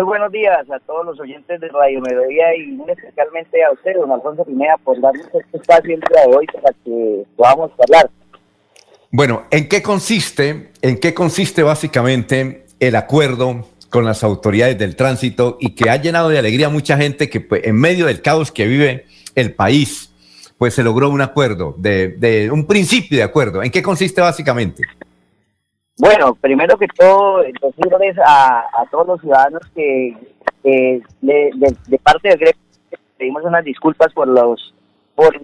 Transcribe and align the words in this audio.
Muy 0.00 0.06
buenos 0.06 0.32
días 0.32 0.58
a 0.70 0.78
todos 0.86 1.04
los 1.04 1.20
oyentes 1.20 1.60
de 1.60 1.68
Radio 1.68 2.00
Melodía 2.00 2.56
y 2.56 2.80
especialmente 2.90 3.62
a 3.62 3.70
usted, 3.70 3.96
don 3.96 4.10
Alfonso 4.10 4.46
Pineda, 4.46 4.78
por 4.82 4.98
darnos 4.98 5.26
este 5.26 5.58
espacio 5.58 5.94
el 5.94 6.00
día 6.00 6.26
de 6.26 6.36
hoy 6.36 6.46
para 6.46 6.74
que 6.82 7.22
podamos 7.36 7.70
hablar. 7.86 8.08
Bueno, 9.10 9.42
¿en 9.50 9.68
qué 9.68 9.82
consiste, 9.82 10.70
en 10.80 10.98
qué 10.98 11.12
consiste 11.12 11.62
básicamente 11.62 12.64
el 12.78 12.96
acuerdo 12.96 13.66
con 13.90 14.06
las 14.06 14.24
autoridades 14.24 14.78
del 14.78 14.96
tránsito 14.96 15.58
y 15.60 15.74
que 15.74 15.90
ha 15.90 15.96
llenado 15.96 16.30
de 16.30 16.38
alegría 16.38 16.68
a 16.68 16.70
mucha 16.70 16.96
gente 16.96 17.28
que 17.28 17.42
pues, 17.42 17.66
en 17.66 17.76
medio 17.76 18.06
del 18.06 18.22
caos 18.22 18.50
que 18.50 18.66
vive 18.66 19.04
el 19.34 19.52
país, 19.52 20.14
pues 20.56 20.72
se 20.72 20.82
logró 20.82 21.10
un 21.10 21.20
acuerdo, 21.20 21.74
de, 21.76 22.48
un 22.50 22.66
principio 22.66 23.18
de 23.18 23.24
acuerdo. 23.24 23.62
¿En 23.62 23.70
qué 23.70 23.82
consiste 23.82 24.22
básicamente? 24.22 24.82
Bueno, 26.00 26.34
primero 26.34 26.78
que 26.78 26.86
todo, 26.88 27.42
decirles 27.42 28.16
a, 28.24 28.60
a 28.60 28.86
todos 28.90 29.06
los 29.06 29.20
ciudadanos 29.20 29.60
que 29.74 30.16
de, 30.62 31.02
parte 32.02 32.28
del 32.28 32.38
gremio 32.38 32.62
pedimos 33.18 33.44
unas 33.44 33.64
disculpas 33.64 34.10
por 34.14 34.26
los 34.26 34.74
por, 35.14 35.38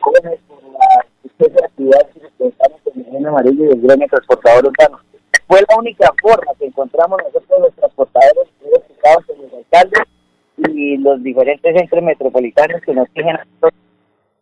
por 0.00 0.24
la 0.24 1.64
actividad 1.64 2.10
que 2.38 2.48
estamos 2.48 2.80
en 2.94 3.16
el 3.16 3.26
amarillo 3.26 3.64
y 3.64 3.68
el 3.68 3.80
gremio 3.80 4.08
transportador 4.08 4.66
urbano. 4.66 5.00
Fue 5.46 5.60
la 5.66 5.76
única 5.78 6.12
forma 6.20 6.52
que 6.58 6.66
encontramos 6.66 7.18
nosotros 7.24 7.60
los 7.60 7.74
transportadores 7.74 8.48
en 8.62 9.42
los 9.42 9.52
alcaldes 9.54 10.02
y 10.58 10.98
los 10.98 11.22
diferentes 11.22 11.74
centros 11.74 12.02
metropolitanos 12.02 12.82
que 12.82 12.92
nos 12.92 13.06
exigen 13.08 13.38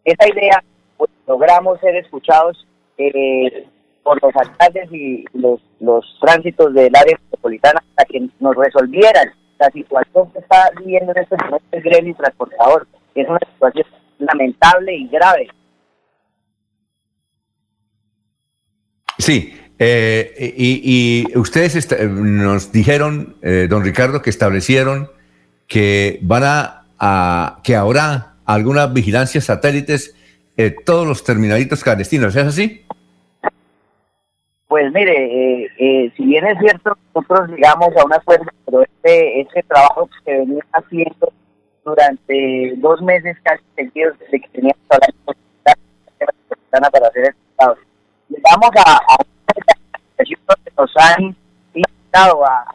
esa 0.05 0.29
idea, 0.29 0.65
pues 0.97 1.11
logramos 1.29 1.79
ser 1.79 1.95
escuchados 1.95 2.67
eh, 2.99 3.69
por 4.07 4.23
los 4.23 4.37
alcaldes 4.37 4.89
y 4.93 5.25
los, 5.33 5.61
los 5.81 6.05
tránsitos 6.21 6.73
del 6.73 6.95
área 6.95 7.19
metropolitana 7.25 7.83
para 7.97 8.07
que 8.07 8.21
nos 8.39 8.55
resolvieran 8.55 9.33
la 9.59 9.69
situación 9.71 10.31
que 10.33 10.39
está 10.39 10.71
viviendo 10.79 11.11
en 11.11 11.23
este 11.25 11.37
momento 11.37 11.67
el 11.73 11.83
gremio 11.83 12.15
transportador. 12.15 12.87
Es 13.17 13.29
una 13.29 13.41
situación 13.53 13.87
lamentable 14.21 14.95
y 14.95 15.09
grave. 15.09 15.49
Sí, 19.19 19.59
eh, 19.81 20.55
y, 20.57 21.37
ustedes 21.37 21.91
nos 22.09 22.71
dijeron, 22.71 23.39
eh, 23.43 23.67
don 23.69 23.83
Ricardo, 23.83 24.23
que 24.23 24.31
establecieron 24.31 25.11
que 25.67 26.21
van 26.23 26.45
a, 27.01 27.59
que 27.65 27.75
habrá 27.75 28.37
algunas 28.45 28.93
vigilancias 28.93 29.47
satélites 29.47 30.15
en 30.57 30.77
todos 30.85 31.09
los 31.09 31.25
terminalitos 31.25 31.83
clandestinos. 31.83 32.37
¿Es 32.37 32.47
así? 32.47 32.86
Pues 34.69 34.93
mire, 34.93 35.13
eh, 35.13 35.69
eh, 35.79 36.13
si 36.17 36.25
bien 36.25 36.45
es 36.47 36.59
cierto, 36.59 36.97
nosotros 37.15 37.51
llegamos 37.51 37.97
a 37.97 38.05
un 38.05 38.13
acuerdo, 38.13 38.47
pero 38.65 38.83
este, 38.83 39.43
este 39.43 39.63
trabajo 39.63 40.09
que 40.09 40.25
se 40.25 40.39
venía 40.39 40.65
haciendo 40.73 41.33
durante 41.85 42.75
dos 42.79 43.01
meses 43.01 43.37
casi 43.45 43.63
seguidos 43.77 44.19
desde 44.19 44.41
que 44.41 44.49
teníamos 44.49 44.81
la 44.91 44.99
para 46.91 47.07
hacer 47.07 47.35
estados. 47.51 47.79
Llegamos 48.29 48.71
a, 48.85 48.97
a 48.97 49.17
que 50.17 50.25
nos 50.77 50.91
han 50.97 51.37
invitado 51.73 52.45
a, 52.45 52.67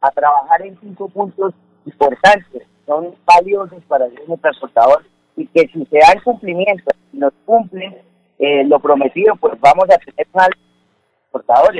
a, 0.00 0.10
trabajar 0.10 0.62
en 0.62 0.76
cinco 0.80 1.08
puntos 1.08 1.54
importantes, 1.84 2.62
son 2.86 3.14
valiosos 3.24 3.82
para 3.88 4.06
el 4.06 4.14
transportador 4.40 5.04
y 5.36 5.46
que 5.48 5.68
si 5.68 5.84
se 5.86 5.98
da 5.98 6.12
el 6.14 6.22
cumplimiento, 6.22 6.90
si 7.10 7.18
nos 7.18 7.32
cumplen, 7.44 7.96
eh, 8.38 8.64
lo 8.64 8.78
prometido, 8.80 9.36
pues 9.36 9.58
vamos 9.60 9.84
a 9.90 9.98
tener 9.98 10.26
más 10.32 10.48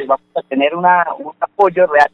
vamos 0.06 0.20
a 0.34 0.42
tener 0.48 0.74
una, 0.74 1.06
un 1.18 1.32
apoyo 1.40 1.86
real 1.86 2.10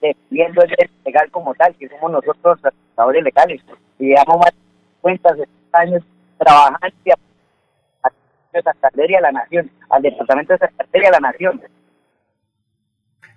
defendiendo 0.00 0.62
el 0.62 0.90
legal 1.04 1.30
como 1.30 1.54
tal, 1.54 1.74
que 1.76 1.88
somos 1.88 2.10
nosotros 2.10 2.36
los 2.42 2.60
transportadores 2.60 3.22
legales. 3.22 3.60
Y 3.98 4.06
llevamos 4.06 4.38
más 4.38 4.50
de 4.50 5.00
cuentas 5.00 5.36
de 5.36 5.48
años 5.72 6.02
trabajando 6.38 6.78
a 6.82 8.62
Santander 8.62 9.10
y 9.10 9.14
a 9.14 9.20
la 9.20 9.32
Nación, 9.32 9.70
al 9.90 10.02
Departamento 10.02 10.52
de 10.54 10.58
Santander 10.58 11.02
y 11.02 11.06
a 11.06 11.10
la 11.10 11.20
Nación. 11.20 11.62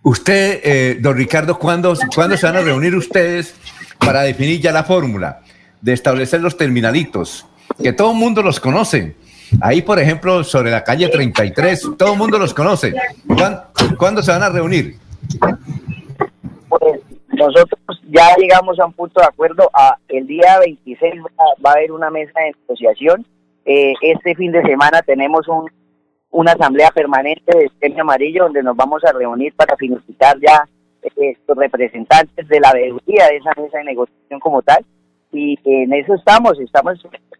Usted, 0.04 0.62
eh, 0.64 0.98
don 1.00 1.16
Ricardo, 1.16 1.58
¿cuándo, 1.58 1.94
¿cuándo 2.14 2.38
se 2.38 2.46
van 2.46 2.58
a 2.58 2.62
reunir 2.62 2.96
ustedes 2.96 3.56
para 4.00 4.22
definir 4.22 4.60
ya 4.60 4.72
la 4.72 4.84
fórmula 4.84 5.42
de 5.82 5.94
establecer 5.94 6.42
los 6.42 6.58
terminalitos? 6.58 7.48
Que 7.82 7.94
todo 7.94 8.12
el 8.12 8.18
mundo 8.18 8.42
los 8.42 8.60
conoce. 8.60 9.16
Ahí, 9.62 9.82
por 9.82 10.00
ejemplo, 10.00 10.44
sobre 10.44 10.72
la 10.72 10.84
calle 10.84 11.08
33, 11.08 11.92
todo 11.98 12.14
el 12.14 12.18
mundo 12.18 12.38
los 12.40 12.54
conoce. 12.54 12.94
¿Cuándo, 13.98 14.24
se 14.24 14.32
van 14.32 14.44
a 14.44 14.50
reunir? 14.50 14.96
Pues 16.70 17.00
nosotros 17.30 18.02
ya 18.10 18.36
llegamos 18.38 18.80
a 18.80 18.86
un 18.86 18.94
punto 18.94 19.22
de 19.22 19.28
acuerdo. 19.28 19.70
A, 19.74 19.98
el 20.08 20.26
día 20.28 20.60
26 20.60 21.14
va, 21.64 21.70
a 21.70 21.74
haber 21.74 21.92
una 21.92 22.10
mesa 22.10 22.40
de 22.40 22.56
negociación. 22.62 23.26
Eh, 23.66 23.94
este 24.02 24.36
fin 24.36 24.52
de 24.52 24.62
semana 24.64 25.02
tenemos 25.02 25.48
un, 25.48 25.70
una 26.32 26.52
asamblea 26.52 26.92
permanente 26.92 27.58
de 27.58 27.66
Esquema 27.66 28.02
Amarillo 28.02 28.44
donde 28.44 28.62
nos 28.62 28.76
vamos 28.76 29.04
a 29.06 29.12
reunir 29.12 29.54
para 29.56 29.76
finiquitar 29.78 30.38
ya 30.40 30.68
eh, 31.02 31.38
los 31.48 31.58
representantes 31.58 32.48
de 32.48 32.60
la 32.60 32.74
veeduría 32.74 33.28
de 33.28 33.38
esa 33.38 33.52
mesa 33.60 33.78
de 33.78 33.86
negociación 33.86 34.40
como 34.40 34.62
tal. 34.62 34.86
Y 35.32 35.58
en 35.66 35.94
eso 35.94 36.16
estamos, 36.16 36.60
estamos 36.60 37.00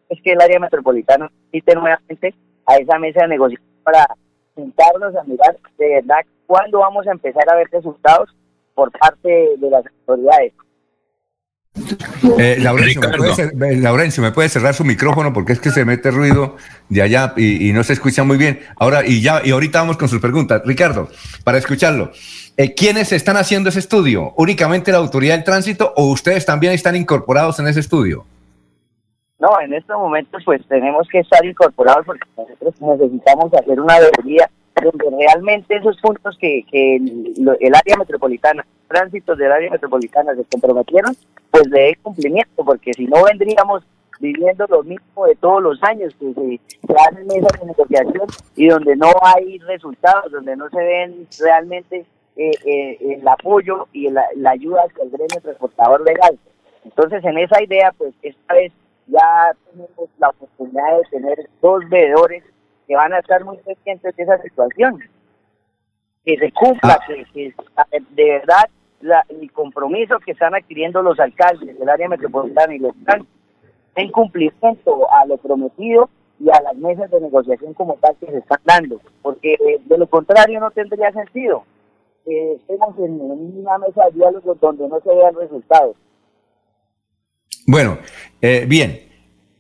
es 0.10 0.22
que 0.22 0.34
el 0.34 0.42
área 0.42 0.60
metropolitana 0.60 1.32
invite 1.52 1.76
nuevamente 1.76 2.34
a 2.66 2.76
esa 2.78 3.00
mesa 3.00 3.22
de 3.22 3.28
negociación 3.30 3.70
para 3.84 4.08
sentarnos 4.56 5.16
a 5.16 5.24
mirar 5.24 5.58
de 5.78 5.90
verdad 5.90 6.20
cuándo 6.48 6.80
vamos 6.80 7.08
a 7.08 7.12
empezar 7.12 7.44
a 7.50 7.56
ver 7.56 7.68
resultados 7.72 8.36
por 8.74 8.92
parte 8.92 9.50
de 9.58 9.70
las 9.70 9.84
autoridades. 10.08 10.54
Eh, 12.40 12.58
Laurencio, 12.60 14.24
¿me 14.24 14.32
puede, 14.32 14.50
cerrar 14.50 14.74
su 14.74 14.86
micrófono? 14.86 15.34
Porque 15.34 15.54
es 15.54 15.60
que 15.60 15.72
se 15.72 15.84
mete 15.84 16.10
ruido 16.10 16.56
de 16.90 17.02
allá 17.02 17.34
y, 17.36 17.72
no 17.74 17.84
se 17.84 17.94
escucha 17.94 18.24
muy 18.24 18.38
bien. 18.38 18.62
Ahora, 18.78 19.06
y 19.06 19.22
ya, 19.22 19.42
y 19.44 19.52
ahorita 19.52 19.80
vamos 19.80 19.98
con 19.98 20.08
sus 20.08 20.22
preguntas. 20.22 20.62
Ricardo, 20.66 21.10
para 21.44 21.58
escucharlo, 21.58 22.12
eh, 22.58 22.74
¿quiénes 22.74 23.12
están 23.12 23.38
haciendo 23.38 23.70
ese 23.70 23.80
estudio? 23.80 24.34
¿Únicamente 24.38 24.92
la 24.92 25.00
autoridad 25.00 25.36
del 25.36 25.44
tránsito 25.44 25.94
o 25.98 26.06
ustedes 26.06 26.46
también 26.46 26.74
están 26.74 26.96
incorporados 26.96 27.60
en 27.60 27.68
ese 27.68 27.82
estudio? 27.82 28.26
No, 29.38 29.60
en 29.60 29.74
estos 29.74 29.98
momentos 29.98 30.44
pues 30.46 30.66
tenemos 30.68 31.08
que 31.10 31.20
estar 31.20 31.44
incorporados 31.46 32.06
porque 32.06 32.28
nosotros 32.38 32.82
necesitamos 32.82 33.54
hacer 33.54 33.80
una 33.80 34.00
debería 34.00 34.50
donde 34.82 35.18
realmente 35.18 35.76
esos 35.76 36.00
puntos 36.02 36.38
que, 36.38 36.64
que 36.70 36.98
el, 36.98 37.76
área 37.76 37.98
metropolitana, 37.98 38.66
tránsitos 38.88 39.38
del 39.38 39.52
área 39.52 39.72
metropolitana 39.72 40.36
se 40.36 40.44
comprometieron, 40.46 41.16
pues 41.50 41.70
de 41.70 41.98
cumplimiento, 42.02 42.64
porque 42.64 42.94
si 42.94 43.06
no 43.06 43.24
vendríamos 43.24 43.84
viviendo 44.20 44.66
lo 44.70 44.84
mismo 44.84 45.26
de 45.26 45.36
todos 45.36 45.62
los 45.62 45.84
años, 45.84 46.14
que 46.20 46.34
se, 46.34 46.94
hacen 46.94 47.28
mesas 47.28 47.60
de 47.60 47.66
negociación 47.68 48.28
y 48.56 48.68
donde 48.68 48.96
no 48.96 49.12
hay 49.22 49.60
resultados, 49.60 50.32
donde 50.32 50.56
no 50.56 50.70
se 50.70 50.78
ven 50.78 51.28
realmente 51.40 52.06
eh, 52.38 52.52
eh, 52.66 53.18
el 53.20 53.28
apoyo 53.28 53.88
y 53.94 54.10
la, 54.10 54.26
la 54.36 54.52
ayuda 54.52 54.84
hacia 54.84 55.04
el 55.04 55.10
gremio 55.10 55.42
transportador 55.42 56.02
legal. 56.02 56.38
Entonces, 56.84 57.24
en 57.24 57.38
esa 57.38 57.64
idea, 57.64 57.92
pues 57.98 58.14
esta 58.22 58.54
vez 58.54 58.72
ya 59.08 59.52
tenemos 59.70 60.10
la 60.20 60.30
oportunidad 60.30 60.98
de 60.98 61.04
tener 61.10 61.50
dos 61.62 61.88
veedores 61.90 62.44
que 62.88 62.96
van 62.96 63.14
a 63.14 63.20
estar 63.20 63.44
muy 63.44 63.58
pendientes 63.58 64.16
de 64.16 64.24
esa 64.24 64.42
situación. 64.42 65.00
Que 66.24 66.38
se 66.38 66.52
cumpla, 66.52 67.00
ah. 67.00 67.06
que, 67.34 67.54
de 67.92 68.24
verdad 68.26 68.66
el 69.30 69.52
compromiso 69.52 70.18
que 70.20 70.32
están 70.32 70.56
adquiriendo 70.56 71.02
los 71.02 71.20
alcaldes 71.20 71.78
del 71.78 71.90
área 71.90 72.10
metropolitana 72.10 72.74
y 72.74 72.80
los 72.80 72.96
están 72.96 73.28
en 73.96 74.12
cumplimiento 74.12 75.12
a 75.12 75.26
lo 75.26 75.38
prometido 75.38 76.10
y 76.40 76.50
a 76.50 76.62
las 76.62 76.76
mesas 76.76 77.12
de 77.12 77.22
negociación 77.22 77.74
como 77.76 77.96
tal 77.96 78.16
que 78.20 78.26
se 78.26 78.40
están 78.40 78.60
dando, 78.66 79.00
porque 79.22 79.56
de 79.86 79.98
lo 79.98 80.08
contrario 80.08 80.60
no 80.60 80.72
tendría 80.72 81.12
sentido 81.12 81.64
que 82.26 82.54
estemos 82.54 82.98
en 82.98 83.22
una 83.22 83.78
mesa 83.78 84.06
de 84.06 84.18
diálogo 84.18 84.56
donde 84.56 84.88
no 84.88 85.00
se 85.00 85.14
vean 85.14 85.36
resultados. 85.36 85.96
Bueno, 87.68 87.98
eh, 88.42 88.66
bien, 88.68 89.05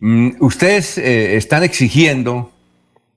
ustedes 0.01 0.97
eh, 0.97 1.35
están 1.35 1.63
exigiendo 1.63 2.51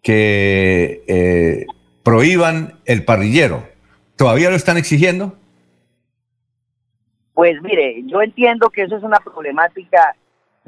que 0.03 1.03
eh, 1.07 1.67
prohíban 2.03 2.79
el 2.85 3.05
parrillero. 3.05 3.63
¿Todavía 4.17 4.51
lo 4.51 4.57
están 4.57 4.77
exigiendo? 4.77 5.35
Pues 7.35 7.61
mire, 7.63 8.03
yo 8.07 8.23
entiendo 8.23 8.71
que 8.71 8.83
eso 8.83 8.97
es 8.97 9.03
una 9.03 9.19
problemática 9.19 10.17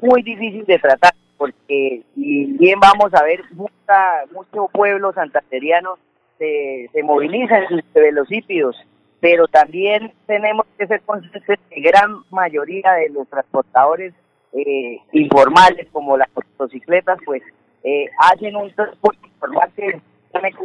muy 0.01 0.23
difícil 0.23 0.65
de 0.67 0.79
tratar, 0.79 1.15
porque 1.37 2.03
si 2.15 2.45
bien 2.59 2.79
vamos 2.79 3.13
a 3.15 3.25
ver 3.25 3.43
mucha, 3.53 4.25
mucho 4.33 4.69
pueblo 4.73 5.13
santanderiano 5.13 5.99
se, 6.39 6.89
se 6.93 7.03
moviliza 7.03 7.59
en 7.59 7.69
sus 7.69 7.93
velocípedos, 7.93 8.77
pero 9.19 9.49
también 9.49 10.13
tenemos 10.27 10.67
que 10.79 10.87
ser 10.87 11.01
conscientes 11.03 11.59
que 11.69 11.81
gran 11.81 12.23
mayoría 12.31 12.93
de 12.93 13.11
los 13.11 13.29
transportadores 13.29 14.15
eh, 14.53 15.01
informales 15.13 15.89
como 15.93 16.17
las 16.17 16.29
motocicletas, 16.35 17.19
pues 17.25 17.43
eh, 17.85 18.07
hacen 18.19 18.57
un 18.57 18.73
transporte 18.75 19.27
informal 19.27 19.73
que 19.75 20.01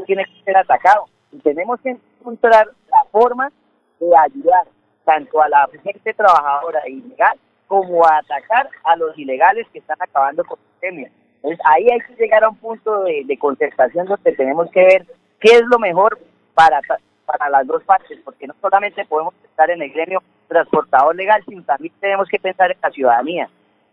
tiene 0.06 0.26
que 0.26 0.44
ser 0.44 0.58
atacado. 0.58 1.06
Y 1.32 1.40
tenemos 1.40 1.80
que 1.82 1.98
encontrar 2.20 2.68
la 2.90 3.06
forma 3.12 3.52
de 4.00 4.08
ayudar 4.18 4.68
tanto 5.04 5.42
a 5.42 5.50
la 5.50 5.70
gente 5.84 6.14
trabajadora 6.14 6.88
ilegal 6.88 7.38
como 7.68 8.06
a 8.06 8.18
atacar 8.18 8.70
a 8.84 8.96
los 8.96 9.18
ilegales 9.18 9.68
que 9.72 9.80
están 9.80 9.98
acabando 10.00 10.44
con 10.44 10.60
la 10.60 10.80
pandemia. 10.80 11.12
Entonces 11.36 11.60
ahí 11.66 11.88
hay 11.90 12.00
que 12.00 12.16
llegar 12.16 12.44
a 12.44 12.50
un 12.50 12.58
punto 12.58 13.04
de, 13.04 13.24
de 13.26 13.38
contestación 13.38 14.08
donde 14.08 14.32
tenemos 14.34 14.70
que 14.72 14.84
ver 14.84 15.06
qué 15.40 15.58
es 15.58 15.64
lo 15.70 15.80
mejor 15.80 16.20
para, 16.54 16.82
para 17.26 17.50
las 17.50 17.68
dos 17.68 17.84
partes, 17.84 18.20
porque 18.24 18.48
no 18.48 18.56
solamente 18.62 19.06
podemos 19.06 19.34
estar 19.44 19.70
en 19.70 19.82
el 19.82 19.92
gremio 19.92 20.24
transportador 20.48 21.16
legal, 21.16 21.44
sino 21.48 21.64
también 21.64 21.94
tenemos 22.00 22.28
que 22.30 22.40
pensar 22.40 22.72
en 22.72 22.78
la 22.82 22.90
ciudadanía. 22.92 23.50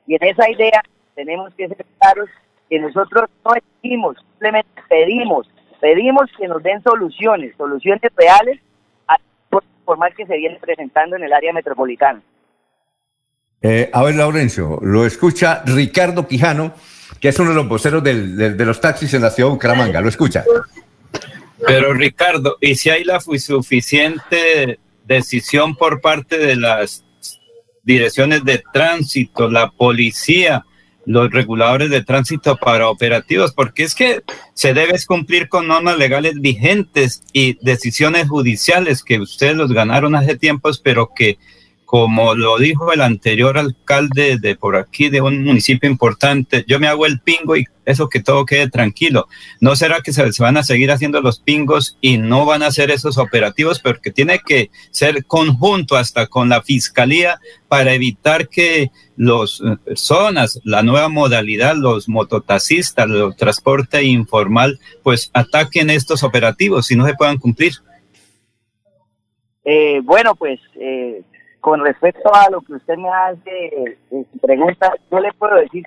Y 0.06 0.14
en 0.14 0.24
esa 0.24 0.50
idea 0.50 0.82
tenemos 1.14 1.52
que 1.54 1.68
ser 1.68 1.84
claros 1.98 2.28
que 2.68 2.78
nosotros 2.78 3.28
no 3.44 3.54
exigimos, 3.54 4.16
simplemente 4.18 4.82
pedimos, 4.88 5.48
pedimos 5.80 6.30
que 6.38 6.48
nos 6.48 6.62
den 6.62 6.82
soluciones, 6.82 7.54
soluciones 7.56 8.10
reales 8.16 8.60
al 9.06 9.18
formal 9.84 10.14
que 10.16 10.26
se 10.26 10.36
viene 10.36 10.58
presentando 10.60 11.16
en 11.16 11.24
el 11.24 11.32
área 11.32 11.52
metropolitana. 11.52 12.22
Eh, 13.60 13.90
a 13.92 14.02
ver, 14.02 14.16
Laurencio, 14.16 14.78
lo 14.82 15.06
escucha 15.06 15.62
Ricardo 15.64 16.26
Quijano, 16.26 16.72
que 17.20 17.28
es 17.28 17.38
uno 17.38 17.50
de 17.50 17.56
los 17.56 17.68
voceros 17.68 18.02
del, 18.02 18.56
de 18.56 18.64
los 18.64 18.80
taxis 18.80 19.14
en 19.14 19.22
la 19.22 19.30
ciudad 19.30 19.50
de 19.50 19.54
Bucaramanga. 19.54 20.00
Lo 20.00 20.08
escucha. 20.08 20.44
Pero 21.64 21.92
Ricardo, 21.94 22.56
¿y 22.60 22.74
si 22.74 22.90
hay 22.90 23.04
la 23.04 23.20
suficiente 23.20 24.80
decisión 25.04 25.76
por 25.76 26.00
parte 26.00 26.38
de 26.38 26.56
las 26.56 27.04
direcciones 27.82 28.44
de 28.44 28.62
tránsito, 28.72 29.48
la 29.48 29.70
policía, 29.70 30.64
los 31.04 31.30
reguladores 31.30 31.90
de 31.90 32.02
tránsito 32.02 32.56
para 32.56 32.88
operativos? 32.88 33.52
Porque 33.52 33.82
es 33.82 33.94
que 33.94 34.22
se 34.54 34.74
debe 34.74 34.94
cumplir 35.06 35.48
con 35.48 35.68
normas 35.68 35.98
legales 35.98 36.40
vigentes 36.40 37.22
y 37.32 37.58
decisiones 37.64 38.28
judiciales 38.28 39.02
que 39.02 39.20
ustedes 39.20 39.56
los 39.56 39.72
ganaron 39.72 40.14
hace 40.14 40.36
tiempos, 40.36 40.80
pero 40.82 41.10
que 41.14 41.38
como 41.92 42.34
lo 42.34 42.56
dijo 42.56 42.90
el 42.94 43.02
anterior 43.02 43.58
alcalde 43.58 44.38
de 44.38 44.56
por 44.56 44.76
aquí, 44.76 45.10
de 45.10 45.20
un 45.20 45.44
municipio 45.44 45.90
importante, 45.90 46.64
yo 46.66 46.80
me 46.80 46.88
hago 46.88 47.04
el 47.04 47.20
pingo 47.20 47.54
y 47.54 47.66
eso 47.84 48.08
que 48.08 48.22
todo 48.22 48.46
quede 48.46 48.70
tranquilo. 48.70 49.28
¿No 49.60 49.76
será 49.76 50.00
que 50.00 50.14
se, 50.14 50.24
van 50.38 50.56
a 50.56 50.62
seguir 50.62 50.90
haciendo 50.90 51.20
los 51.20 51.40
pingos 51.40 51.98
y 52.00 52.16
no 52.16 52.46
van 52.46 52.62
a 52.62 52.68
hacer 52.68 52.90
esos 52.90 53.18
operativos? 53.18 53.78
Porque 53.78 54.10
tiene 54.10 54.38
que 54.38 54.70
ser 54.90 55.26
conjunto 55.26 55.96
hasta 55.96 56.28
con 56.28 56.48
la 56.48 56.62
fiscalía 56.62 57.38
para 57.68 57.92
evitar 57.92 58.48
que 58.48 58.90
las 59.18 59.60
eh, 59.60 59.76
personas, 59.84 60.62
la 60.64 60.82
nueva 60.82 61.10
modalidad, 61.10 61.76
los 61.76 62.08
mototaxistas, 62.08 63.06
el 63.10 63.36
transporte 63.36 64.02
informal, 64.02 64.80
pues 65.02 65.30
ataquen 65.34 65.90
estos 65.90 66.22
operativos 66.22 66.90
y 66.90 66.96
no 66.96 67.06
se 67.06 67.12
puedan 67.12 67.36
cumplir. 67.36 67.74
Eh, 69.64 70.00
bueno, 70.02 70.34
pues 70.34 70.58
eh, 70.80 71.22
con 71.62 71.80
respecto 71.80 72.28
a 72.34 72.50
lo 72.50 72.60
que 72.60 72.72
usted 72.72 72.96
me 72.96 73.08
hace 73.08 73.96
en 74.10 74.26
su 74.32 74.38
pregunta, 74.40 74.92
yo 75.08 75.20
le 75.20 75.32
puedo 75.32 75.54
decir 75.54 75.86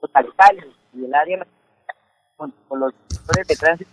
los 0.00 0.10
alcaldes 0.14 0.68
y 0.94 1.04
el 1.04 1.12
área 1.12 1.44
con, 2.36 2.54
los 2.70 2.94
sectores 3.08 3.48
de 3.48 3.56
tránsito 3.56 3.90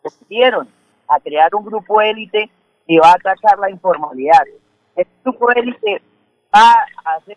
pusieron 0.00 0.66
a 1.06 1.20
crear 1.20 1.54
un 1.54 1.66
grupo 1.66 2.00
élite 2.00 2.48
que 2.86 2.98
va 2.98 3.10
a 3.10 3.14
atacar 3.14 3.58
la 3.58 3.70
informalidad. 3.70 4.42
Este 4.96 5.12
grupo 5.22 5.50
élite 5.50 6.00
va 6.52 6.76
a 7.04 7.16
hacer 7.16 7.36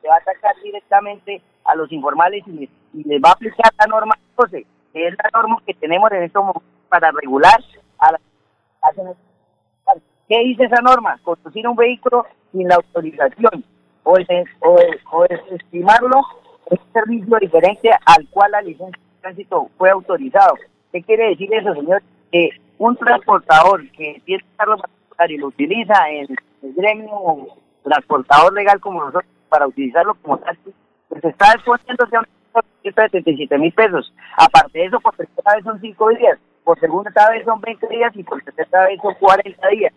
que 0.00 0.08
va 0.08 0.14
a 0.14 0.18
atacar 0.18 0.56
directamente 0.64 1.42
a 1.66 1.74
los 1.74 1.92
informales 1.92 2.42
y 2.46 2.66
les, 2.94 3.22
va 3.22 3.28
a 3.28 3.32
aplicar 3.32 3.70
la 3.78 3.86
norma 3.88 4.14
12, 4.38 4.66
que 4.94 5.06
es 5.06 5.14
la 5.22 5.30
norma 5.34 5.58
que 5.66 5.74
tenemos 5.74 6.10
en 6.12 6.22
estos 6.22 6.42
momentos 6.42 6.62
para 6.88 7.10
regular 7.10 7.60
a 7.98 8.12
las 8.12 8.20
¿Qué 10.28 10.38
dice 10.40 10.64
esa 10.64 10.82
norma? 10.82 11.18
Conducir 11.22 11.68
un 11.68 11.76
vehículo 11.76 12.26
sin 12.50 12.66
la 12.66 12.76
autorización 12.76 13.64
o, 14.02 14.16
o, 14.62 15.24
estimarlo 15.24 16.20
es 16.70 16.80
un 16.80 16.92
servicio 16.92 17.36
diferente 17.40 17.90
al 18.04 18.26
cual 18.30 18.50
la 18.50 18.62
licencia 18.62 18.98
de 18.98 19.20
tránsito 19.20 19.70
fue 19.78 19.90
autorizado. 19.90 20.54
¿Qué 20.92 21.02
quiere 21.02 21.30
decir 21.30 21.52
eso, 21.54 21.74
señor? 21.74 22.02
Que 22.32 22.50
un 22.78 22.96
transportador 22.96 23.88
que 23.92 24.20
tiene 24.24 24.44
carro 24.56 24.78
particular 24.78 25.30
y 25.30 25.36
lo 25.38 25.46
utiliza 25.48 25.94
en 26.10 26.26
el 26.62 26.74
gremio 26.74 27.46
transportador 27.84 28.52
legal 28.52 28.80
como 28.80 29.00
nosotros 29.00 29.30
para 29.48 29.68
utilizarlo 29.68 30.14
como 30.22 30.38
taxi, 30.38 30.74
pues 31.08 31.24
está 31.24 31.52
exponiéndose 31.52 32.16
a 32.16 32.20
un 32.20 32.26
de 32.82 32.92
77 32.92 33.58
mil 33.58 33.72
pesos. 33.72 34.12
Aparte 34.36 34.78
de 34.78 34.86
eso, 34.86 34.98
por 34.98 35.14
tercera 35.14 35.54
vez 35.54 35.64
son 35.64 35.80
5 35.80 36.08
días, 36.10 36.38
por 36.64 36.78
segunda 36.80 37.12
vez 37.30 37.44
son 37.44 37.60
20 37.60 37.86
días 37.88 38.12
y 38.16 38.24
por 38.24 38.42
tercera 38.42 38.86
vez 38.86 39.00
son 39.00 39.14
40 39.14 39.68
días 39.68 39.92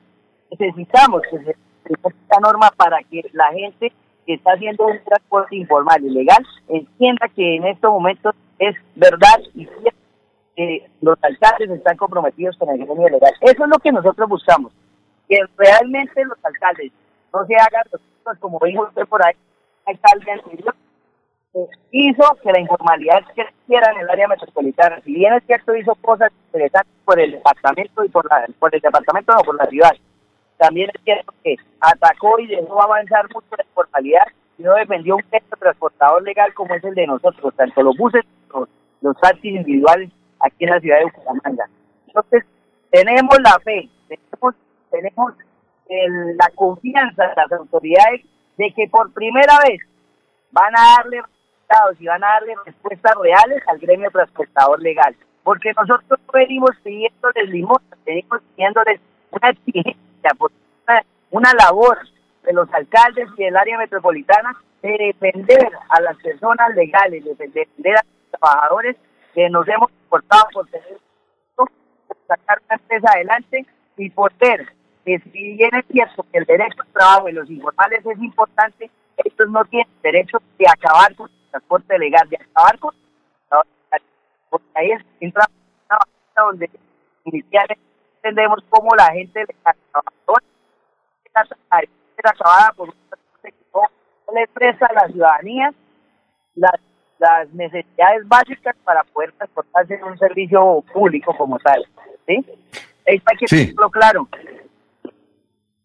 necesitamos 0.52 1.22
que 1.30 1.56
esta 1.86 2.40
norma 2.42 2.72
para 2.76 3.00
que 3.04 3.22
la 3.34 3.52
gente 3.52 3.92
que 4.26 4.34
está 4.36 4.54
haciendo 4.54 4.86
un 4.86 5.04
transporte 5.04 5.56
informal 5.56 6.04
y 6.04 6.10
legal 6.10 6.46
entienda 6.68 7.28
que 7.36 7.56
en 7.56 7.66
estos 7.66 7.92
momentos 7.92 8.36
es 8.60 8.76
verdad 8.96 9.40
y 9.56 9.66
cierto 9.66 10.00
que 10.56 10.90
los 11.02 11.18
alcaldes 11.24 11.70
están 11.70 11.98
comprometidos 11.98 12.58
con 12.58 12.70
el 12.70 12.86
gremio 12.86 13.08
legal. 13.08 13.34
Eso 13.42 13.64
es 13.64 13.70
lo 13.70 13.80
que 13.80 13.92
nosotros 13.92 14.28
buscamos, 14.28 14.74
que 15.28 15.38
realmente 15.58 16.24
los 16.26 16.38
alcaldes 16.44 16.92
no 17.34 17.46
se 17.46 17.56
hagan 17.56 17.84
los 17.92 18.02
como 18.40 18.60
dijo 18.64 18.84
usted 18.84 19.08
por 19.08 19.26
ahí, 19.26 19.34
alcalde 19.88 20.32
anterior, 20.32 20.76
hizo 21.92 22.24
que 22.44 22.52
la 22.52 22.60
informalidad 22.60 23.22
creciera 23.34 23.92
en 23.92 24.02
el 24.02 24.10
área 24.10 24.28
metropolitana. 24.28 25.02
Si 25.02 25.14
bien 25.14 25.34
es 25.34 25.44
cierto, 25.46 25.76
hizo 25.76 25.96
cosas 25.96 26.32
interesantes 26.46 26.94
por 27.06 27.20
el 27.20 27.32
departamento 27.32 28.04
y 28.04 28.10
por, 28.10 28.30
la, 28.30 28.46
por 28.60 28.76
el 28.76 28.82
departamento, 28.82 29.34
no 29.34 29.42
por 29.42 29.56
la 29.56 29.66
ciudad 29.66 29.94
también 30.60 30.90
es 30.94 31.02
cierto 31.04 31.34
que 31.42 31.56
atacó 31.80 32.38
y 32.38 32.48
dejó 32.48 32.84
avanzar 32.84 33.26
mucho 33.34 33.48
la 33.58 33.64
informalidad 33.64 34.28
y 34.58 34.64
no 34.64 34.74
defendió 34.74 35.16
un 35.16 35.24
centro 35.32 35.58
transportador 35.58 36.22
legal 36.22 36.54
como 36.54 36.76
es 36.76 36.84
el 36.84 36.94
de 36.96 37.08
nosotros, 37.08 37.54
tanto 37.56 37.82
los 37.82 37.96
buses 37.96 38.26
como 38.50 38.68
los 39.02 39.18
taxis 39.22 39.56
individuales 39.56 40.12
aquí 40.42 40.66
en 40.66 40.72
la 40.72 40.80
ciudad 40.82 41.00
de 41.00 41.06
Bucaramanga. 41.06 41.66
Entonces, 42.08 42.44
tenemos 42.92 43.38
la 43.42 43.58
fe, 43.60 43.90
tenemos, 44.10 44.56
tenemos 44.92 45.34
la 46.36 46.50
confianza 46.56 47.28
de 47.28 47.36
las 47.38 47.52
autoridades 47.54 48.26
de 48.58 48.74
que 48.74 48.88
por 48.90 49.14
primera 49.14 49.60
vez 49.66 49.80
van 50.52 50.76
a 50.76 50.98
darle 50.98 51.22
resultados 51.22 52.02
y 52.02 52.06
van 52.06 52.24
a 52.24 52.28
darle 52.34 52.56
respuestas 52.66 53.14
reales 53.22 53.64
al 53.68 53.80
gremio 53.80 54.12
transportador 54.12 54.82
legal. 54.82 55.16
Porque 55.44 55.72
nosotros 55.72 56.20
venimos 56.34 56.72
pidiéndoles 56.84 57.50
limosnas, 57.50 57.98
venimos 58.06 58.42
pidiéndoles 58.56 59.00
una 59.32 59.50
exigencia 59.52 60.09
por 60.38 60.52
una, 61.32 61.54
labor 61.54 61.98
de 62.44 62.54
los 62.54 62.72
alcaldes 62.74 63.28
y 63.38 63.44
del 63.44 63.58
área 63.58 63.78
metropolitana 63.78 64.56
de 64.82 65.14
defender 65.14 65.70
a 65.90 66.02
las 66.02 66.18
personas 66.18 66.76
legales, 66.76 67.24
de 67.24 67.36
defender 67.36 67.98
a 67.98 68.04
los 68.04 68.40
trabajadores 68.40 68.96
que 69.34 69.50
nos 69.50 69.68
hemos 69.68 69.92
portado 70.10 70.48
por 70.54 70.68
tener 70.68 70.98
sacar 72.28 72.62
una 72.66 72.76
empresa 72.76 73.10
adelante 73.12 73.66
y 73.98 74.10
por 74.12 74.32
ser 74.38 74.74
que 75.04 75.20
si 75.20 75.56
bien 75.56 75.72
es 75.74 75.86
cierto 75.92 76.26
que 76.32 76.38
el 76.38 76.46
derecho 76.46 76.82
al 76.82 76.94
trabajo 76.94 77.30
y 77.30 77.34
los 77.34 77.50
informales 77.50 78.06
es 78.06 78.20
importante, 78.20 78.90
estos 79.18 79.50
no 79.50 79.66
tienen 79.66 79.92
derecho 80.04 80.38
de 80.58 80.66
acabar 80.70 81.16
con 81.16 81.30
el 81.30 81.50
transporte 81.50 81.98
legal, 81.98 82.30
de 82.30 82.38
acabar 82.38 82.80
con 82.80 82.94
porque 84.50 84.66
ahí 84.76 84.92
es 84.92 85.06
entra 85.20 85.46
una 85.90 86.00
donde 86.44 86.70
inicialmente 87.26 87.89
entendemos 88.22 88.64
cómo 88.70 88.96
la 88.96 89.12
gente 89.12 89.46
acabada 92.24 92.74
por 92.76 92.94
le 94.34 94.44
expresa 94.44 94.86
a 94.86 94.94
la 94.94 95.08
ciudadanía 95.08 95.74
las, 96.56 96.80
las 97.18 97.50
necesidades 97.54 98.28
básicas 98.28 98.76
para 98.84 99.04
poder 99.06 99.32
transportarse 99.34 99.96
en 99.96 100.04
un 100.04 100.20
servicio 100.20 100.84
público 100.94 101.36
como 101.36 101.58
tal. 101.60 101.84
¿sí? 102.28 102.46
Hay 103.08 103.38
que 103.38 103.46
tenerlo 103.48 103.90
claro. 103.90 104.28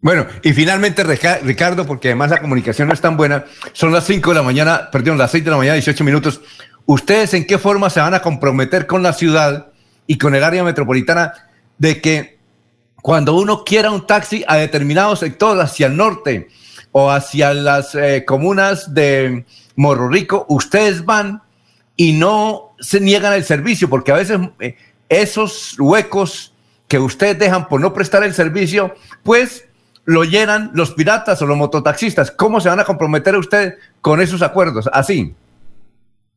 Bueno, 0.01 0.27
y 0.43 0.53
finalmente, 0.53 1.03
Ricardo, 1.03 1.87
porque 1.87 2.09
además 2.09 2.31
la 2.31 2.41
comunicación 2.41 2.89
no 2.89 2.95
es 2.95 3.01
tan 3.01 3.17
buena, 3.17 3.47
son 3.73 3.91
las 3.91 4.05
5 4.05 4.31
de 4.31 4.37
la 4.37 4.43
mañana, 4.43 4.91
perdón, 4.93 5.17
las 5.17 5.31
6 5.31 5.43
de 5.43 5.51
la 5.51 5.57
mañana, 5.57 5.75
18 5.75 6.05
minutos. 6.05 6.43
¿Ustedes 6.85 7.33
en 7.33 7.47
qué 7.47 7.57
forma 7.57 7.89
se 7.89 8.01
van 8.01 8.13
a 8.13 8.21
comprometer 8.21 8.87
con 8.87 9.03
la 9.03 9.15
ciudad 9.15 9.73
y 10.07 10.19
con 10.19 10.35
el 10.35 10.45
área 10.45 10.63
metropolitana 10.63 11.33
de 11.79 12.01
que 12.01 12.39
cuando 13.03 13.35
uno 13.35 13.65
quiera 13.65 13.91
un 13.91 14.07
taxi 14.07 14.45
a 14.49 14.57
determinado 14.57 15.15
sector, 15.17 15.61
hacia 15.61 15.89
el 15.89 15.97
norte 15.97 16.49
o 16.93 17.11
hacia 17.11 17.53
las 17.53 17.95
eh, 17.95 18.25
comunas 18.27 18.95
de 18.95 19.45
Morro 19.77 20.09
Rico, 20.09 20.47
ustedes 20.49 21.05
van 21.05 21.43
y 21.97 22.13
no 22.13 22.75
se 22.81 23.01
niegan 23.01 23.35
el 23.35 23.45
servicio, 23.45 23.91
porque 23.91 24.13
a 24.13 24.17
veces 24.17 24.41
eh, 24.61 24.77
esos 25.09 25.77
huecos 25.79 26.55
que 26.89 26.99
ustedes 26.99 27.39
dejan 27.39 27.69
por 27.69 27.81
no 27.81 27.93
prestar 27.93 28.25
el 28.25 28.35
servicio, 28.35 28.95
pues 29.23 29.67
lo 30.05 30.25
llenan 30.25 30.71
los 30.75 30.93
piratas 30.93 31.41
o 31.43 31.47
los 31.47 31.57
mototaxistas. 31.57 32.31
¿Cómo 32.31 32.61
se 32.61 32.69
van 32.69 32.81
a 32.81 32.85
comprometer 32.85 33.37
ustedes 33.37 33.75
con 34.01 34.21
esos 34.21 34.43
acuerdos? 34.43 34.89
Así. 34.93 35.35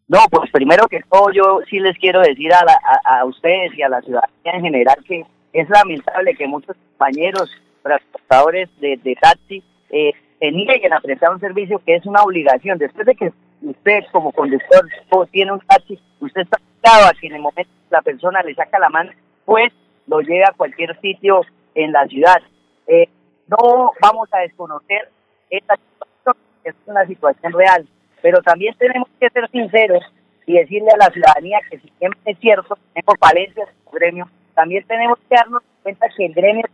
No, 0.08 0.20
pues 0.32 0.50
primero 0.52 0.88
que 0.88 1.02
todo 1.10 1.32
yo 1.32 1.60
sí 1.70 1.80
les 1.80 1.98
quiero 1.98 2.22
decir 2.22 2.52
a, 2.54 2.64
a, 3.04 3.26
ustedes 3.26 3.78
y 3.78 3.82
a 3.82 3.90
la 3.90 4.02
ciudadanía 4.02 4.54
en 4.54 4.62
general 4.62 4.98
que 5.06 5.26
es 5.52 5.70
lamentable 5.70 6.34
que 6.36 6.48
muchos 6.48 6.78
compañeros 6.78 7.52
transportadores 7.84 8.70
de, 8.80 8.98
de 9.04 9.16
taxi 9.16 9.64
eh, 9.90 10.14
se 10.40 10.52
nieguen 10.52 10.94
a 10.94 11.02
prestar 11.02 11.34
un 11.34 11.40
servicio 11.40 11.82
que 11.86 11.96
es 11.96 12.06
una 12.06 12.22
obligación. 12.22 12.78
Después 12.78 13.06
de 13.06 13.16
que 13.16 13.34
usted 13.62 14.04
como 14.12 14.32
conductor 14.32 14.88
tiene 15.32 15.52
un 15.52 15.60
taxi, 15.60 16.00
usted 16.20 16.42
está 16.42 16.58
obligado 16.58 17.08
a 17.08 17.20
que 17.20 17.28
en 17.28 17.36
el 17.36 17.42
momento 17.42 17.72
la 17.90 18.02
persona 18.02 18.42
le 18.44 18.56
saca 18.56 18.80
la 18.80 18.90
mano, 18.90 19.12
pues 19.46 19.74
lo 20.06 20.22
lleve 20.22 20.44
a 20.44 20.54
cualquier 20.56 21.00
sitio 21.02 21.42
en 21.76 21.92
la 21.92 22.06
ciudad. 22.08 22.42
Eh, 22.88 23.10
no 23.48 23.92
vamos 24.02 24.30
a 24.32 24.40
desconocer 24.40 25.10
esta 25.50 25.76
situación, 25.76 26.36
es 26.64 26.76
una 26.86 27.06
situación 27.06 27.54
real, 27.54 27.88
pero 28.22 28.42
también 28.42 28.76
tenemos 28.78 29.08
que 29.20 29.30
ser 29.30 29.50
sinceros 29.52 30.04
y 30.46 30.54
decirle 30.54 30.90
a 30.94 31.06
la 31.06 31.12
ciudadanía 31.12 31.60
que 31.70 31.80
si 31.80 31.90
siempre 31.98 32.20
es 32.26 32.40
cierto, 32.40 32.78
tenemos 32.94 33.16
falencias 33.20 33.68
en 33.68 33.76
el 33.76 34.00
gremio, 34.00 34.30
también 34.56 34.84
tenemos 34.88 35.20
que 35.30 35.36
darnos 35.36 35.62
cuenta 35.84 36.08
que 36.16 36.26
el 36.26 36.34
gremio 36.34 36.66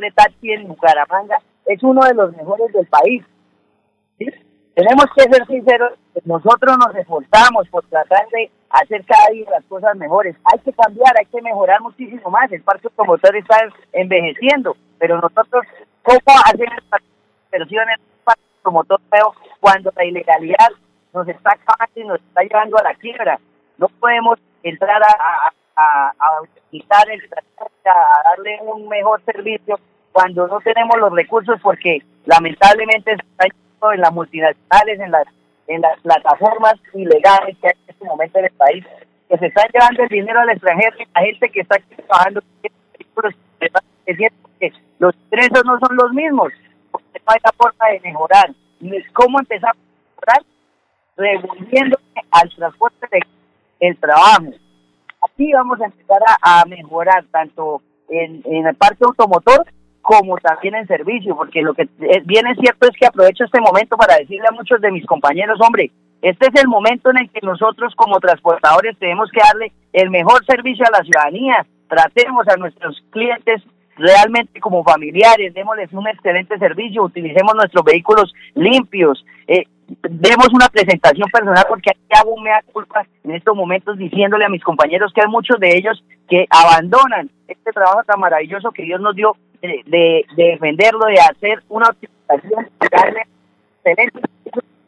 de 0.00 0.10
taxi 0.12 0.52
en 0.52 0.68
Bucaramanga 0.68 1.38
es 1.66 1.82
uno 1.82 2.04
de 2.04 2.14
los 2.14 2.36
mejores 2.36 2.72
del 2.72 2.86
país. 2.86 3.24
Tenemos 4.18 5.06
que 5.16 5.22
ser 5.22 5.46
sinceros, 5.46 5.92
nosotros 6.24 6.76
nos 6.78 6.94
esforzamos 6.94 7.68
por 7.68 7.84
tratar 7.86 8.28
de 8.28 8.50
hacer 8.70 9.04
cada 9.04 9.28
día 9.32 9.46
las 9.50 9.64
cosas 9.64 9.96
mejores. 9.96 10.36
Hay 10.44 10.58
que 10.60 10.72
cambiar, 10.72 11.16
hay 11.18 11.26
que 11.26 11.42
mejorar 11.42 11.80
muchísimo 11.80 12.30
más. 12.30 12.50
El 12.52 12.62
parque 12.62 12.88
automotor 12.88 13.36
está 13.36 13.56
envejeciendo, 13.92 14.76
pero 14.98 15.20
nosotros, 15.20 15.64
¿cómo 16.02 16.20
hacer 16.44 16.68
las 16.90 17.02
inversiones 17.52 18.00
el 18.64 18.98
parque 19.08 19.22
automotor 19.22 19.34
cuando 19.60 19.92
la 19.96 20.04
ilegalidad 20.04 20.68
nos 21.12 21.28
está 21.28 21.52
acabando 21.52 22.00
y 22.00 22.04
nos 22.04 22.20
está 22.20 22.42
llevando 22.42 22.78
a 22.78 22.82
la 22.82 22.94
quiebra? 22.94 23.38
No 23.78 23.88
podemos 23.88 24.38
entrar 24.62 25.02
a, 25.02 25.52
a, 25.76 26.12
a 26.18 26.42
utilizar 26.42 27.10
el 27.10 27.22
a 27.84 28.28
darle 28.30 28.58
un 28.62 28.88
mejor 28.88 29.22
servicio 29.24 29.78
cuando 30.12 30.46
no 30.46 30.60
tenemos 30.60 30.98
los 30.98 31.12
recursos 31.12 31.58
porque 31.62 32.02
lamentablemente 32.26 33.16
se 33.16 33.22
está 33.22 33.46
en 33.94 34.00
las 34.00 34.12
multinacionales, 34.12 35.00
en 35.00 35.10
las 35.10 35.24
en 35.66 35.80
las 35.80 36.00
plataformas 36.00 36.74
ilegales 36.94 37.56
que 37.60 37.68
hay 37.68 37.74
en 37.84 37.90
este 37.90 38.04
momento 38.04 38.38
en 38.40 38.44
el 38.46 38.50
país, 38.52 38.84
que 39.28 39.38
se 39.38 39.46
están 39.46 39.68
llevando 39.72 40.02
el 40.02 40.08
dinero 40.08 40.40
al 40.40 40.50
extranjero 40.50 40.96
y 40.98 41.06
la 41.14 41.20
gente 41.20 41.48
que 41.48 41.60
está 41.60 41.76
aquí 41.76 41.94
trabajando 41.94 42.40
que 42.60 42.70
los 44.98 45.14
ingresos 45.30 45.64
no 45.64 45.78
son 45.78 45.96
los 45.96 46.12
mismos, 46.12 46.52
no 47.18 47.32
hay 47.32 47.38
la 47.44 47.52
forma 47.52 47.86
de 47.92 48.00
mejorar. 48.00 48.50
¿Cómo 49.12 49.38
empezar 49.40 49.70
a 49.70 50.10
mejorar? 50.10 50.42
Revolviendo 51.16 51.98
al 52.30 52.54
transporte 52.54 53.06
del 53.10 53.22
el 53.80 53.96
trabajo. 53.98 54.52
Aquí 55.22 55.52
vamos 55.52 55.80
a 55.80 55.86
empezar 55.86 56.18
a, 56.42 56.64
mejorar 56.66 57.24
tanto 57.30 57.82
en, 58.08 58.42
en 58.44 58.66
el 58.66 58.74
parque 58.76 59.04
automotor 59.04 59.66
como 60.02 60.36
también 60.38 60.74
en 60.74 60.86
servicio, 60.86 61.36
porque 61.36 61.62
lo 61.62 61.74
que 61.74 61.88
bien 62.24 62.46
es 62.46 62.58
cierto 62.58 62.88
es 62.88 62.96
que 62.98 63.06
aprovecho 63.06 63.44
este 63.44 63.60
momento 63.60 63.96
para 63.96 64.16
decirle 64.16 64.46
a 64.48 64.52
muchos 64.52 64.80
de 64.80 64.90
mis 64.90 65.04
compañeros, 65.06 65.58
hombre, 65.60 65.90
este 66.22 66.46
es 66.46 66.62
el 66.62 66.68
momento 66.68 67.10
en 67.10 67.18
el 67.18 67.30
que 67.30 67.40
nosotros 67.42 67.94
como 67.96 68.20
transportadores 68.20 68.98
tenemos 68.98 69.30
que 69.30 69.40
darle 69.40 69.72
el 69.92 70.10
mejor 70.10 70.44
servicio 70.44 70.84
a 70.86 70.98
la 70.98 71.04
ciudadanía, 71.04 71.66
tratemos 71.88 72.46
a 72.48 72.56
nuestros 72.56 73.02
clientes 73.10 73.62
realmente 74.00 74.60
como 74.60 74.82
familiares, 74.82 75.52
démosles 75.54 75.92
un 75.92 76.08
excelente 76.08 76.58
servicio, 76.58 77.04
utilicemos 77.04 77.54
nuestros 77.54 77.84
vehículos 77.84 78.32
limpios, 78.54 79.24
eh, 79.46 79.64
demos 80.08 80.48
una 80.52 80.68
presentación 80.68 81.28
personal 81.30 81.64
porque 81.68 81.90
aquí 81.90 82.00
hago 82.18 82.36
mea 82.40 82.62
culpa 82.72 83.06
en 83.24 83.32
estos 83.32 83.54
momentos 83.54 83.98
diciéndole 83.98 84.44
a 84.44 84.48
mis 84.48 84.62
compañeros 84.62 85.12
que 85.12 85.20
hay 85.20 85.28
muchos 85.28 85.58
de 85.58 85.76
ellos 85.76 86.02
que 86.28 86.46
abandonan 86.48 87.28
este 87.46 87.72
trabajo 87.72 88.02
tan 88.04 88.20
maravilloso 88.20 88.70
que 88.70 88.84
Dios 88.84 89.00
nos 89.00 89.14
dio 89.14 89.36
de, 89.60 90.24
defenderlo, 90.36 91.06
de 91.06 91.20
hacer 91.20 91.62
una 91.68 91.88
optimización, 91.88 92.68
de 92.80 92.88
darle 92.90 93.22
excelente 93.84 94.20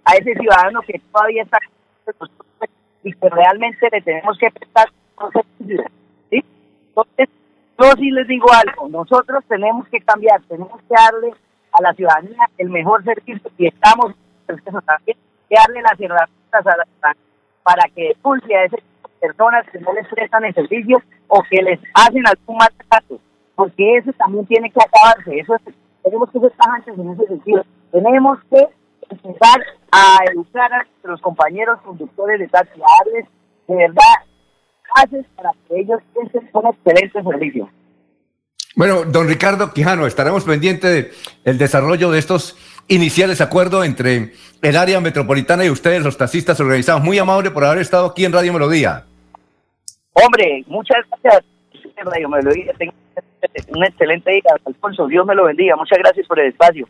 a 0.04 0.14
ese 0.14 0.35
ciudadano 0.35 0.81
que 0.83 1.00
todavía 1.12 1.42
está 1.42 1.59
y 3.04 3.12
que 3.12 3.28
realmente 3.28 3.88
le 3.90 4.00
tenemos 4.00 4.38
que 4.38 4.50
prestar. 4.50 4.88
Entonces, 6.31 7.28
yo 7.79 7.91
sí 7.99 8.11
les 8.11 8.26
digo 8.29 8.47
algo, 8.52 8.88
nosotros 8.88 9.45
tenemos 9.49 9.87
que 9.88 10.00
cambiar, 10.00 10.41
tenemos 10.43 10.81
que 10.83 10.95
darle 10.95 11.35
a 11.73 11.83
la 11.83 11.95
ciudadanía 11.95 12.49
el 12.59 12.71
mejor 12.71 13.02
servicio 13.05 13.50
y 13.59 13.67
estamos 13.67 14.14
también 14.47 15.17
que 15.49 15.55
darle 15.57 15.83
las 15.83 15.99
herramientas 15.99 16.67
a 16.67 16.76
la 16.76 17.17
para 17.62 17.85
que 17.95 18.11
expulse 18.11 18.55
a 18.55 18.64
esas 18.64 18.81
personas 19.21 19.64
que 19.71 19.79
no 19.79 19.93
les 19.93 20.07
prestan 20.09 20.45
el 20.45 20.55
servicio 20.55 21.00
o 21.29 21.43
que 21.49 21.62
les 21.62 21.81
hacen 21.95 22.26
algún 22.26 22.57
maltrato 22.57 23.21
porque 23.55 23.97
eso 23.97 24.12
también 24.14 24.47
tiene 24.47 24.71
que 24.71 24.81
acabarse. 24.81 25.38
Eso 25.38 25.55
tenemos 26.02 26.31
que 26.31 26.41
ser 26.41 26.50
tajantes 26.52 26.99
en 26.99 27.11
ese 27.11 27.26
sentido. 27.26 27.64
Tenemos 27.91 28.38
que 28.50 28.69
empezar 29.11 29.61
a 29.91 30.19
educar 30.33 30.73
a 30.73 30.79
nuestros 30.79 31.21
compañeros 31.21 31.81
conductores 31.83 32.41
de 32.41 32.49
taxi, 32.49 32.81
de 33.69 33.76
verdad 33.76 34.02
haces 34.95 35.27
para 35.37 35.51
que 35.69 35.81
ellos 35.81 36.01
piensen 36.15 36.49
un 36.53 36.67
excelente 36.67 37.23
servicio. 37.23 37.69
Bueno, 38.75 39.05
don 39.05 39.29
Ricardo 39.29 39.73
Quijano, 39.73 40.07
estaremos 40.07 40.45
pendientes 40.45 41.39
del 41.45 41.59
desarrollo 41.59 42.11
de 42.11 42.19
estos 42.19 42.57
iniciales 42.89 43.41
acuerdos 43.41 43.85
entre 43.85 44.33
el 44.63 44.77
área 44.77 45.01
metropolitana 45.01 45.65
y 45.65 45.71
ustedes, 45.71 46.03
los 46.03 46.17
taxistas 46.17 46.59
organizados. 46.61 47.03
Muy 47.03 47.19
amable 47.19 47.51
por 47.51 47.65
haber 47.65 47.81
estado 47.81 48.07
aquí 48.07 48.25
en 48.25 48.33
Radio 48.33 48.53
Melodía. 48.53 49.05
Hombre, 50.15 50.65
muchas 50.67 50.99
gracias. 51.09 51.45
Radio 52.05 52.29
Melodía. 52.29 52.73
Tengo 52.79 52.93
un 53.69 53.85
excelente 53.85 54.31
día, 54.31 54.43
Alfonso. 54.65 55.07
Dios 55.07 55.27
me 55.27 55.35
lo 55.35 55.45
bendiga. 55.45 55.77
Muchas 55.77 55.99
gracias 55.99 56.27
por 56.27 56.41
el 56.41 56.49
espacio. 56.49 56.89